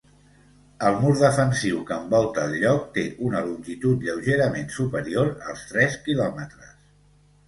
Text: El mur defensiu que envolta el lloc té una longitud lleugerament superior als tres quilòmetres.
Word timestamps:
El 0.85 0.95
mur 1.01 1.09
defensiu 1.17 1.81
que 1.89 1.97
envolta 2.03 2.45
el 2.49 2.55
lloc 2.63 2.87
té 2.95 3.03
una 3.27 3.41
longitud 3.49 4.07
lleugerament 4.07 4.73
superior 4.77 5.29
als 5.53 5.67
tres 5.73 5.99
quilòmetres. 6.09 6.73